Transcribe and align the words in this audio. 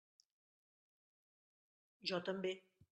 Jo 2.13 2.23
també. 2.31 2.59